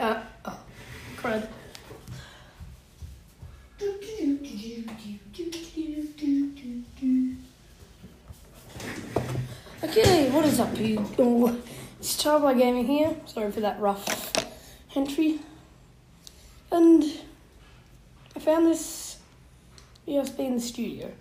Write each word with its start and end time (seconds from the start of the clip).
Uh, 0.00 0.18
oh, 0.46 0.58
crud. 1.18 1.46
Okay, 9.84 10.30
what 10.30 10.46
is 10.46 10.58
up, 10.58 10.78
you? 10.78 11.04
Oh, 11.18 11.54
it's 11.98 12.16
CharBlah 12.16 12.56
Gaming 12.56 12.86
here. 12.86 13.14
Sorry 13.26 13.52
for 13.52 13.60
that 13.60 13.78
rough 13.78 14.32
entry. 14.96 15.40
And 16.72 17.04
I 18.34 18.38
found 18.38 18.68
this 18.68 19.18
USB 20.08 20.38
in 20.38 20.54
the 20.54 20.62
studio. 20.62 21.12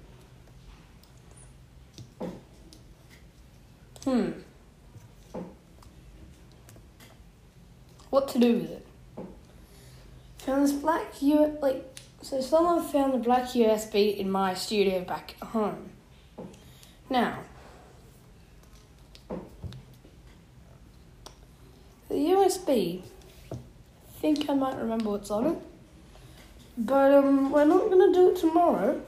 Hmm. 4.06 4.32
What 8.10 8.28
to 8.30 8.40
do 8.40 8.54
with 8.56 8.72
it? 8.72 8.88
Found 10.40 10.64
this 10.64 10.72
black 10.74 11.22
U 11.22 11.58
like 11.62 11.86
so 12.22 12.42
someone 12.42 12.84
found 12.84 13.14
the 13.14 13.18
black 13.18 13.44
USB 13.50 14.18
in 14.18 14.32
my 14.32 14.54
studio 14.54 15.04
back 15.04 15.36
at 15.42 15.50
home. 15.50 15.92
Now 17.10 17.40
the 22.10 22.16
USB 22.16 23.04
I 23.52 23.58
think 24.22 24.50
I 24.50 24.54
might 24.54 24.78
remember 24.78 25.12
what's 25.12 25.30
on 25.30 25.46
it. 25.48 25.58
But 26.78 27.14
um 27.14 27.52
we're 27.52 27.66
not 27.66 27.90
gonna 27.90 28.14
do 28.14 28.32
it 28.32 28.38
tomorrow. 28.38 29.02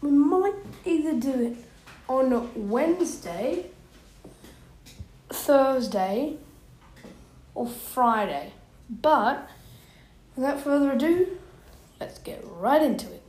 We 0.00 0.10
might 0.10 0.54
either 0.84 1.14
do 1.14 1.32
it 1.32 1.56
on 2.08 2.68
Wednesday, 2.68 3.66
Thursday, 5.30 6.36
or 7.54 7.66
Friday. 7.66 8.52
But 8.88 9.48
without 10.36 10.60
further 10.60 10.92
ado, 10.92 11.38
let's 12.00 12.18
get 12.18 12.42
right 12.44 12.82
into 12.82 13.06
it. 13.06 13.22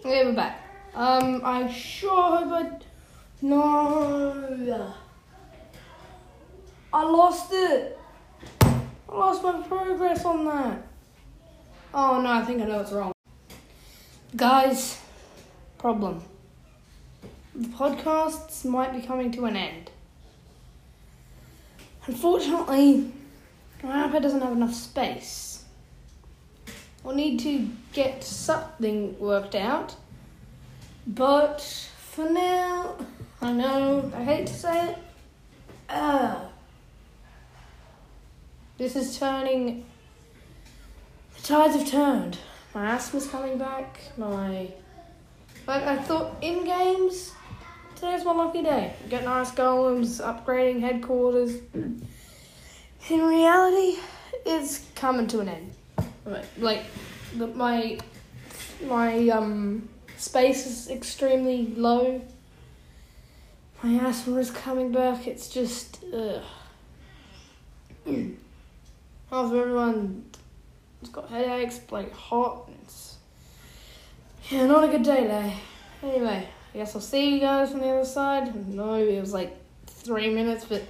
Okay, 0.00 0.24
we're 0.24 0.34
back. 0.34 0.60
Um, 0.94 1.40
I 1.44 1.70
sure 1.72 2.36
hope 2.36 2.52
I. 2.52 2.70
No! 3.42 4.94
I 6.92 7.04
lost 7.04 7.50
it! 7.52 7.98
I 8.62 9.12
lost 9.12 9.42
my 9.42 9.60
progress 9.62 10.24
on 10.24 10.44
that. 10.44 10.86
Oh 11.92 12.20
no, 12.20 12.30
I 12.30 12.44
think 12.44 12.62
I 12.62 12.66
know 12.66 12.78
what's 12.78 12.92
wrong. 12.92 13.12
Guys, 14.36 15.00
problem. 15.78 16.22
The 17.54 17.68
podcasts 17.68 18.64
might 18.64 18.92
be 18.92 19.00
coming 19.00 19.30
to 19.32 19.44
an 19.44 19.56
end. 19.56 19.90
Unfortunately, 22.06 23.12
my 23.82 24.06
iPad 24.06 24.22
doesn't 24.22 24.40
have 24.42 24.52
enough 24.52 24.74
space. 24.74 25.64
We'll 27.02 27.14
need 27.14 27.40
to 27.40 27.68
get 27.92 28.22
something 28.24 29.18
worked 29.18 29.54
out. 29.54 29.96
But 31.06 31.60
for 31.98 32.28
now, 32.30 32.96
I 33.40 33.52
know, 33.52 34.10
I 34.14 34.24
hate 34.24 34.46
to 34.46 34.54
say 34.54 34.88
it, 34.90 34.98
uh, 35.88 36.40
this 38.78 38.96
is 38.96 39.18
turning. 39.18 39.84
The 41.36 41.42
tides 41.42 41.76
have 41.76 41.88
turned. 41.88 42.38
My 42.74 42.86
asthma's 42.86 43.28
coming 43.28 43.58
back. 43.58 44.00
My. 44.16 44.68
Like, 45.66 45.84
I 45.84 45.96
thought 45.96 46.36
in 46.42 46.64
games, 46.64 47.32
today's 48.04 48.24
my 48.24 48.32
lucky 48.32 48.62
day. 48.62 48.92
Getting 49.08 49.28
ice 49.28 49.50
golems, 49.52 50.20
upgrading 50.20 50.80
headquarters. 50.80 51.56
In 51.72 53.22
reality, 53.26 53.98
it's 54.44 54.86
coming 54.94 55.26
to 55.28 55.40
an 55.40 55.48
end. 55.48 55.72
Like, 56.58 56.84
the, 57.34 57.46
my 57.46 57.98
my 58.82 59.28
um 59.28 59.88
space 60.18 60.66
is 60.66 60.90
extremely 60.90 61.72
low. 61.76 62.20
My 63.82 63.94
asthma 64.06 64.36
is 64.36 64.50
coming 64.50 64.92
back. 64.92 65.26
It's 65.26 65.48
just 65.48 66.04
ugh. 66.12 66.42
Half 69.30 69.46
of 69.46 69.54
everyone 69.54 70.26
has 71.00 71.08
got 71.08 71.30
headaches, 71.30 71.80
like 71.90 72.12
hot. 72.12 72.68
It's 72.82 73.16
yeah, 74.50 74.66
not 74.66 74.84
a 74.84 74.88
good 74.88 75.02
day 75.02 75.22
today. 75.22 75.54
Anyway, 76.02 76.46
I 76.74 76.78
guess 76.78 76.96
I'll 76.96 77.00
see 77.00 77.34
you 77.34 77.40
guys 77.40 77.70
from 77.70 77.80
the 77.80 77.88
other 77.88 78.04
side. 78.04 78.74
No, 78.74 78.94
it 78.94 79.20
was 79.20 79.32
like 79.32 79.56
three 79.86 80.28
minutes, 80.34 80.64
but 80.64 80.82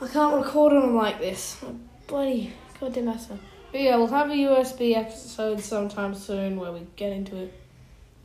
I 0.00 0.08
can't 0.08 0.34
record 0.34 0.72
on 0.72 0.80
them 0.82 0.96
like 0.96 1.20
this. 1.20 1.62
My 1.62 1.70
bloody 2.08 2.52
goddamn 2.80 3.08
asthma. 3.08 3.38
But 3.70 3.80
yeah, 3.80 3.96
we'll 3.96 4.08
have 4.08 4.30
a 4.30 4.34
USB 4.34 4.96
episode 4.96 5.60
sometime 5.60 6.14
soon 6.16 6.58
where 6.58 6.72
we 6.72 6.84
get 6.96 7.12
into 7.12 7.36
it. 7.36 7.54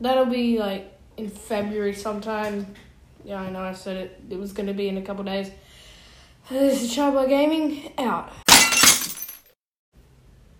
That'll 0.00 0.26
be 0.26 0.58
like 0.58 0.92
in 1.16 1.30
February 1.30 1.94
sometime. 1.94 2.74
Yeah, 3.24 3.40
I 3.40 3.50
know 3.50 3.62
I 3.62 3.72
said 3.72 3.96
it. 3.96 4.20
It 4.28 4.40
was 4.40 4.52
going 4.52 4.66
to 4.66 4.74
be 4.74 4.88
in 4.88 4.98
a 4.98 5.02
couple 5.02 5.22
days. 5.22 5.52
This 6.50 6.82
is 6.82 6.96
CharBlah 6.96 7.28
Gaming 7.28 7.92
out. 7.96 8.32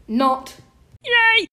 Not. 0.06 0.54
Yay! 1.04 1.48